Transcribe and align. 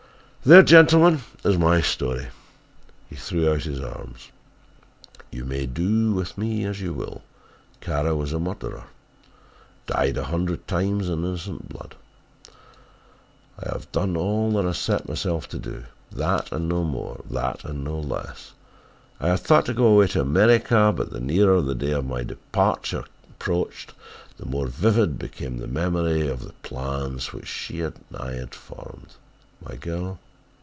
"There, 0.43 0.63
gentlemen, 0.63 1.21
is 1.45 1.55
my 1.59 1.81
story!" 1.81 2.29
He 3.11 3.15
threw 3.15 3.53
out 3.53 3.61
his 3.61 3.79
arms. 3.79 4.29
"You 5.29 5.45
may 5.45 5.67
do 5.67 6.13
with 6.13 6.35
me 6.35 6.65
as 6.65 6.81
you 6.81 6.93
will. 6.95 7.21
Kara 7.79 8.15
was 8.15 8.33
a 8.33 8.39
murderer, 8.39 8.85
dyed 9.85 10.17
a 10.17 10.23
hundred 10.23 10.67
times 10.67 11.09
in 11.09 11.19
innocent 11.23 11.69
blood. 11.69 11.93
I 13.59 13.69
have 13.71 13.91
done 13.91 14.17
all 14.17 14.49
that 14.53 14.65
I 14.65 14.71
set 14.71 15.07
myself 15.07 15.47
to 15.49 15.59
do 15.59 15.83
that 16.11 16.51
and 16.51 16.67
no 16.67 16.83
more 16.83 17.21
that 17.29 17.63
and 17.63 17.83
no 17.83 17.99
less. 17.99 18.53
I 19.19 19.27
had 19.27 19.41
thought 19.41 19.67
to 19.67 19.75
go 19.75 19.85
away 19.85 20.07
to 20.07 20.21
America, 20.21 20.91
but 20.97 21.11
the 21.11 21.19
nearer 21.19 21.61
the 21.61 21.75
day 21.75 21.91
of 21.91 22.07
my 22.07 22.23
departure 22.23 23.05
approached, 23.29 23.93
the 24.37 24.47
more 24.47 24.65
vivid 24.65 25.19
became 25.19 25.59
the 25.59 25.67
memory 25.67 26.27
of 26.27 26.41
the 26.43 26.53
plans 26.63 27.31
which 27.31 27.47
she 27.47 27.81
and 27.81 27.93
I 28.17 28.31
had 28.31 28.55
formed, 28.55 29.13
my 29.63 29.75
girl... 29.75 30.17